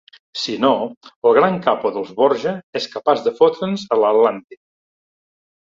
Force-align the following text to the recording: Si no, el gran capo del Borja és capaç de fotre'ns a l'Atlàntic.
Si 0.43 0.53
no, 0.61 0.69
el 1.31 1.35
gran 1.39 1.59
capo 1.67 1.91
del 1.99 2.09
Borja 2.21 2.53
és 2.81 2.89
capaç 2.97 3.21
de 3.29 3.37
fotre'ns 3.43 3.85
a 3.97 4.03
l'Atlàntic. 4.03 4.63